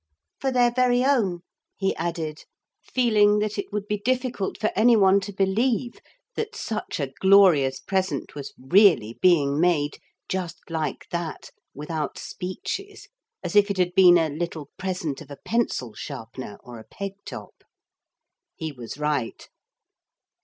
For 0.39 0.49
their 0.51 0.71
very 0.71 1.05
own,' 1.05 1.43
he 1.77 1.95
added, 1.95 2.45
feeling 2.83 3.37
that 3.37 3.59
it 3.59 3.71
would 3.71 3.87
be 3.87 3.99
difficult 3.99 4.57
for 4.57 4.71
any 4.75 4.95
one 4.95 5.19
to 5.19 5.31
believe 5.31 5.99
that 6.35 6.55
such 6.55 6.99
a 6.99 7.13
glorious 7.19 7.79
present 7.79 8.33
was 8.33 8.51
really 8.57 9.19
being 9.21 9.59
made 9.59 9.99
just 10.27 10.71
like 10.71 11.05
that, 11.11 11.51
without 11.75 12.17
speeches, 12.17 13.09
as 13.43 13.55
if 13.55 13.69
it 13.69 13.77
had 13.77 13.93
been 13.93 14.17
a 14.17 14.27
little 14.29 14.71
present 14.79 15.21
of 15.21 15.29
a 15.29 15.37
pencil 15.45 15.93
sharpener 15.93 16.57
or 16.63 16.79
a 16.79 16.83
peg 16.85 17.23
top. 17.23 17.63
He 18.55 18.71
was 18.71 18.97
right. 18.97 19.47